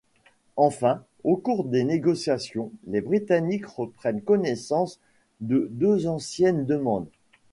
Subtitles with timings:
[0.55, 4.99] Enfin, au cours des négociations, les Britanniques reprennent connaissance
[5.41, 7.05] de deux anciennes demandes.